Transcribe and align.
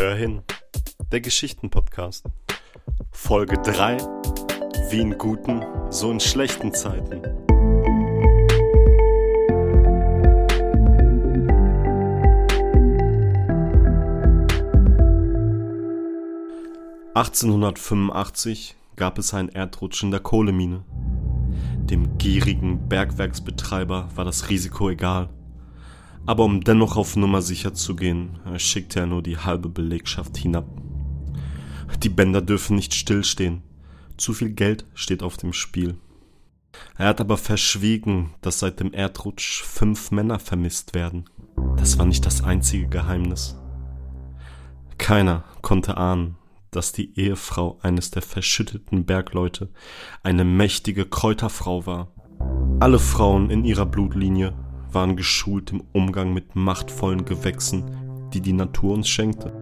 Hör 0.00 0.14
hin, 0.14 0.40
der 1.12 1.20
Geschichtenpodcast. 1.20 2.24
Folge 3.12 3.58
3. 3.58 3.98
Wie 4.88 5.02
in 5.02 5.18
guten, 5.18 5.62
so 5.90 6.10
in 6.10 6.18
schlechten 6.18 6.72
Zeiten. 6.72 7.20
(1885) 17.12 18.76
gab 18.96 19.18
es 19.18 19.34
einen 19.34 19.50
Erdrutsch 19.50 20.02
in 20.02 20.10
der 20.10 20.20
Kohlemine. 20.20 20.82
Dem 21.76 22.16
gierigen 22.16 22.88
Bergwerksbetreiber 22.88 24.08
war 24.14 24.24
das 24.24 24.48
Risiko 24.48 24.88
egal. 24.88 25.28
Aber 26.30 26.44
um 26.44 26.60
dennoch 26.60 26.96
auf 26.96 27.16
Nummer 27.16 27.42
sicher 27.42 27.74
zu 27.74 27.96
gehen, 27.96 28.38
schickte 28.56 29.00
er 29.00 29.06
nur 29.06 29.20
die 29.20 29.38
halbe 29.38 29.68
Belegschaft 29.68 30.36
hinab. 30.36 30.64
Die 32.04 32.08
Bänder 32.08 32.40
dürfen 32.40 32.76
nicht 32.76 32.94
stillstehen. 32.94 33.64
Zu 34.16 34.32
viel 34.32 34.50
Geld 34.50 34.84
steht 34.94 35.24
auf 35.24 35.38
dem 35.38 35.52
Spiel. 35.52 35.96
Er 36.96 37.08
hat 37.08 37.20
aber 37.20 37.36
verschwiegen, 37.36 38.32
dass 38.42 38.60
seit 38.60 38.78
dem 38.78 38.92
Erdrutsch 38.92 39.64
fünf 39.64 40.12
Männer 40.12 40.38
vermisst 40.38 40.94
werden. 40.94 41.24
Das 41.76 41.98
war 41.98 42.06
nicht 42.06 42.24
das 42.24 42.44
einzige 42.44 42.86
Geheimnis. 42.86 43.56
Keiner 44.98 45.42
konnte 45.62 45.96
ahnen, 45.96 46.36
dass 46.70 46.92
die 46.92 47.18
Ehefrau 47.18 47.80
eines 47.82 48.12
der 48.12 48.22
verschütteten 48.22 49.04
Bergleute 49.04 49.68
eine 50.22 50.44
mächtige 50.44 51.06
Kräuterfrau 51.06 51.86
war. 51.86 52.12
Alle 52.78 53.00
Frauen 53.00 53.50
in 53.50 53.64
ihrer 53.64 53.86
Blutlinie 53.86 54.54
waren 54.92 55.16
geschult 55.16 55.72
im 55.72 55.82
Umgang 55.92 56.32
mit 56.32 56.56
machtvollen 56.56 57.24
Gewächsen, 57.24 58.30
die 58.32 58.40
die 58.40 58.52
Natur 58.52 58.94
uns 58.94 59.08
schenkte. 59.08 59.52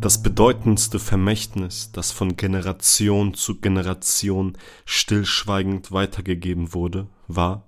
Das 0.00 0.22
bedeutendste 0.22 0.98
Vermächtnis, 0.98 1.90
das 1.92 2.12
von 2.12 2.36
Generation 2.36 3.32
zu 3.34 3.60
Generation 3.60 4.58
stillschweigend 4.84 5.90
weitergegeben 5.90 6.74
wurde, 6.74 7.06
war, 7.28 7.66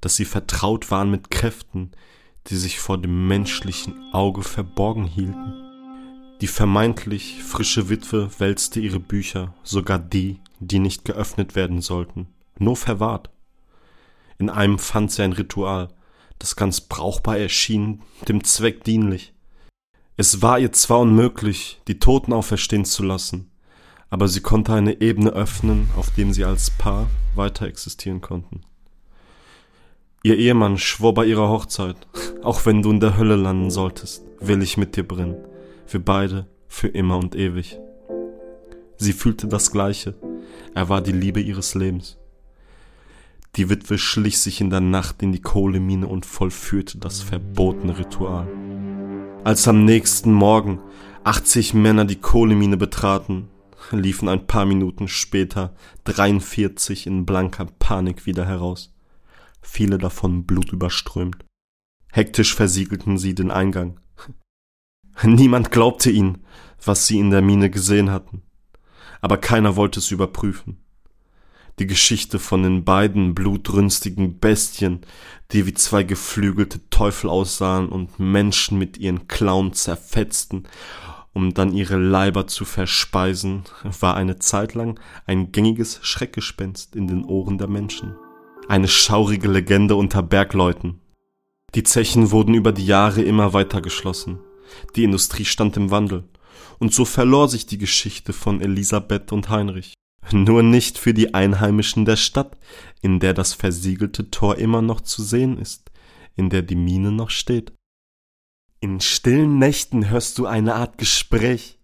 dass 0.00 0.16
sie 0.16 0.24
vertraut 0.24 0.90
waren 0.90 1.10
mit 1.10 1.30
Kräften, 1.30 1.90
die 2.46 2.56
sich 2.56 2.78
vor 2.78 2.98
dem 2.98 3.26
menschlichen 3.26 3.94
Auge 4.12 4.42
verborgen 4.42 5.04
hielten. 5.04 5.54
Die 6.40 6.46
vermeintlich 6.46 7.42
frische 7.42 7.90
Witwe 7.90 8.30
wälzte 8.38 8.80
ihre 8.80 9.00
Bücher, 9.00 9.54
sogar 9.62 9.98
die, 9.98 10.40
die 10.58 10.78
nicht 10.78 11.04
geöffnet 11.04 11.54
werden 11.54 11.82
sollten, 11.82 12.28
nur 12.58 12.76
verwahrt. 12.76 13.30
In 14.38 14.48
einem 14.48 14.78
fand 14.78 15.12
sie 15.12 15.22
ein 15.22 15.32
Ritual, 15.34 15.88
das 16.40 16.56
ganz 16.56 16.80
brauchbar 16.80 17.38
erschien, 17.38 18.02
dem 18.26 18.42
Zweck 18.42 18.82
dienlich. 18.82 19.32
Es 20.16 20.42
war 20.42 20.58
ihr 20.58 20.72
zwar 20.72 21.00
unmöglich, 21.00 21.80
die 21.86 22.00
Toten 22.00 22.32
auferstehen 22.32 22.84
zu 22.84 23.04
lassen, 23.04 23.50
aber 24.08 24.26
sie 24.26 24.40
konnte 24.40 24.74
eine 24.74 25.00
Ebene 25.00 25.30
öffnen, 25.30 25.88
auf 25.96 26.10
dem 26.10 26.32
sie 26.32 26.44
als 26.44 26.70
Paar 26.70 27.08
weiter 27.34 27.66
existieren 27.66 28.20
konnten. 28.20 28.62
Ihr 30.22 30.36
Ehemann 30.36 30.76
schwor 30.76 31.14
bei 31.14 31.24
ihrer 31.26 31.48
Hochzeit, 31.48 31.96
auch 32.42 32.66
wenn 32.66 32.82
du 32.82 32.90
in 32.90 33.00
der 33.00 33.16
Hölle 33.16 33.36
landen 33.36 33.70
solltest, 33.70 34.22
will 34.40 34.62
ich 34.62 34.76
mit 34.76 34.96
dir 34.96 35.06
brennen, 35.06 35.36
für 35.86 36.00
beide, 36.00 36.46
für 36.68 36.88
immer 36.88 37.16
und 37.16 37.34
ewig. 37.34 37.78
Sie 38.96 39.12
fühlte 39.12 39.46
das 39.46 39.70
Gleiche, 39.72 40.14
er 40.74 40.88
war 40.88 41.00
die 41.00 41.12
Liebe 41.12 41.40
ihres 41.40 41.74
Lebens. 41.74 42.19
Die 43.56 43.68
Witwe 43.68 43.98
schlich 43.98 44.38
sich 44.38 44.60
in 44.60 44.70
der 44.70 44.80
Nacht 44.80 45.22
in 45.22 45.32
die 45.32 45.40
Kohlemine 45.40 46.06
und 46.06 46.24
vollführte 46.24 46.98
das 46.98 47.20
verbotene 47.20 47.98
Ritual. 47.98 48.46
Als 49.42 49.66
am 49.66 49.84
nächsten 49.84 50.32
Morgen 50.32 50.78
80 51.24 51.74
Männer 51.74 52.04
die 52.04 52.20
Kohlemine 52.20 52.76
betraten, 52.76 53.48
liefen 53.90 54.28
ein 54.28 54.46
paar 54.46 54.66
Minuten 54.66 55.08
später 55.08 55.74
43 56.04 57.08
in 57.08 57.26
blanker 57.26 57.66
Panik 57.78 58.24
wieder 58.24 58.46
heraus, 58.46 58.94
viele 59.60 59.98
davon 59.98 60.44
blutüberströmt. 60.44 61.44
Hektisch 62.12 62.54
versiegelten 62.54 63.18
sie 63.18 63.34
den 63.34 63.50
Eingang. 63.50 63.98
Niemand 65.24 65.72
glaubte 65.72 66.10
ihnen, 66.10 66.44
was 66.84 67.08
sie 67.08 67.18
in 67.18 67.30
der 67.30 67.42
Mine 67.42 67.68
gesehen 67.68 68.10
hatten, 68.10 68.42
aber 69.20 69.38
keiner 69.38 69.74
wollte 69.74 69.98
es 69.98 70.12
überprüfen 70.12 70.78
die 71.80 71.86
Geschichte 71.86 72.38
von 72.38 72.62
den 72.62 72.84
beiden 72.84 73.34
blutrünstigen 73.34 74.38
Bestien, 74.38 75.00
die 75.50 75.66
wie 75.66 75.74
zwei 75.74 76.02
geflügelte 76.02 76.78
Teufel 76.90 77.30
aussahen 77.30 77.88
und 77.88 78.20
Menschen 78.20 78.78
mit 78.78 78.98
ihren 78.98 79.28
Klauen 79.28 79.72
zerfetzten, 79.72 80.68
um 81.32 81.54
dann 81.54 81.72
ihre 81.72 81.96
Leiber 81.96 82.46
zu 82.46 82.64
verspeisen, 82.66 83.62
war 84.00 84.14
eine 84.14 84.38
Zeit 84.38 84.74
lang 84.74 85.00
ein 85.26 85.52
gängiges 85.52 86.00
Schreckgespenst 86.02 86.94
in 86.94 87.08
den 87.08 87.24
Ohren 87.24 87.56
der 87.56 87.68
Menschen. 87.68 88.14
Eine 88.68 88.88
schaurige 88.88 89.48
Legende 89.48 89.96
unter 89.96 90.22
Bergleuten. 90.22 91.00
Die 91.74 91.82
Zechen 91.82 92.30
wurden 92.30 92.54
über 92.54 92.72
die 92.72 92.86
Jahre 92.86 93.22
immer 93.22 93.52
weiter 93.54 93.80
geschlossen. 93.80 94.38
Die 94.96 95.04
Industrie 95.04 95.44
stand 95.44 95.76
im 95.76 95.90
Wandel. 95.90 96.24
Und 96.78 96.92
so 96.92 97.04
verlor 97.04 97.48
sich 97.48 97.66
die 97.66 97.78
Geschichte 97.78 98.32
von 98.32 98.60
Elisabeth 98.60 99.32
und 99.32 99.48
Heinrich. 99.48 99.94
Nur 100.32 100.62
nicht 100.62 100.98
für 100.98 101.12
die 101.12 101.34
Einheimischen 101.34 102.04
der 102.04 102.16
Stadt, 102.16 102.56
in 103.02 103.18
der 103.18 103.34
das 103.34 103.54
versiegelte 103.54 104.30
Tor 104.30 104.58
immer 104.58 104.82
noch 104.82 105.00
zu 105.00 105.22
sehen 105.22 105.58
ist, 105.58 105.90
in 106.36 106.50
der 106.50 106.62
die 106.62 106.76
Mine 106.76 107.10
noch 107.10 107.30
steht. 107.30 107.72
In 108.80 109.00
stillen 109.00 109.58
Nächten 109.58 110.08
hörst 110.08 110.38
du 110.38 110.46
eine 110.46 110.74
Art 110.74 110.98
Gespräch, 110.98 111.78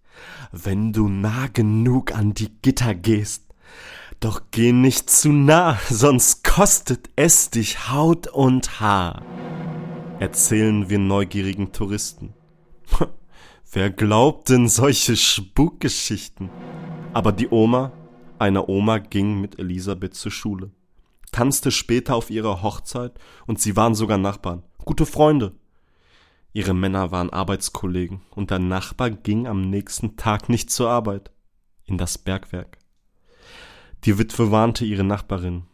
wenn 0.52 0.92
du 0.92 1.08
nah 1.08 1.48
genug 1.48 2.14
an 2.14 2.32
die 2.34 2.50
Gitter 2.62 2.94
gehst. 2.94 3.42
Doch 4.20 4.42
geh 4.50 4.72
nicht 4.72 5.10
zu 5.10 5.30
nah, 5.30 5.78
sonst 5.90 6.42
kostet 6.42 7.10
es 7.16 7.50
dich 7.50 7.90
Haut 7.90 8.28
und 8.28 8.80
Haar. 8.80 9.22
Erzählen 10.20 10.88
wir 10.88 10.98
neugierigen 10.98 11.72
Touristen. 11.72 12.32
Wer 13.72 13.90
glaubt 13.90 14.48
denn 14.48 14.68
solche 14.68 15.16
Spukgeschichten? 15.16 16.48
Aber 17.12 17.32
die 17.32 17.48
Oma 17.48 17.92
eine 18.38 18.68
Oma 18.68 18.98
ging 18.98 19.40
mit 19.40 19.58
Elisabeth 19.58 20.14
zur 20.14 20.32
Schule, 20.32 20.70
tanzte 21.32 21.70
später 21.70 22.14
auf 22.14 22.30
ihrer 22.30 22.62
Hochzeit 22.62 23.18
und 23.46 23.60
sie 23.60 23.76
waren 23.76 23.94
sogar 23.94 24.18
Nachbarn, 24.18 24.62
gute 24.84 25.06
Freunde. 25.06 25.54
Ihre 26.52 26.74
Männer 26.74 27.10
waren 27.10 27.30
Arbeitskollegen 27.30 28.22
und 28.30 28.50
der 28.50 28.58
Nachbar 28.58 29.10
ging 29.10 29.46
am 29.46 29.68
nächsten 29.68 30.16
Tag 30.16 30.48
nicht 30.48 30.70
zur 30.70 30.88
Arbeit, 30.88 31.30
in 31.84 31.98
das 31.98 32.18
Bergwerk. 32.18 32.78
Die 34.04 34.18
Witwe 34.18 34.50
warnte 34.50 34.84
ihre 34.84 35.04
Nachbarin, 35.04 35.64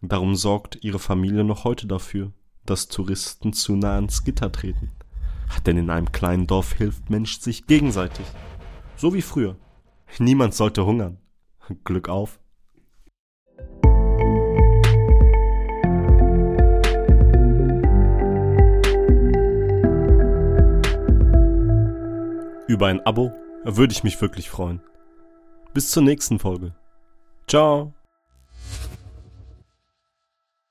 darum 0.00 0.34
sorgt 0.34 0.78
ihre 0.82 0.98
Familie 0.98 1.44
noch 1.44 1.64
heute 1.64 1.86
dafür, 1.86 2.32
dass 2.66 2.88
Touristen 2.88 3.52
zu 3.52 3.76
nah 3.76 3.94
ans 3.94 4.24
Gitter 4.24 4.50
treten. 4.50 4.90
Denn 5.66 5.76
in 5.76 5.90
einem 5.90 6.10
kleinen 6.10 6.46
Dorf 6.46 6.72
hilft 6.72 7.10
Mensch 7.10 7.38
sich 7.38 7.66
gegenseitig. 7.66 8.26
So 8.96 9.14
wie 9.14 9.22
früher. 9.22 9.56
Niemand 10.18 10.54
sollte 10.54 10.84
hungern. 10.86 11.18
Glück 11.84 12.08
auf. 12.08 12.38
Über 22.68 22.86
ein 22.86 23.00
Abo 23.04 23.32
würde 23.64 23.92
ich 23.92 24.02
mich 24.02 24.20
wirklich 24.20 24.48
freuen. 24.48 24.80
Bis 25.74 25.90
zur 25.90 26.02
nächsten 26.02 26.38
Folge. 26.38 26.74
Ciao. 27.46 27.92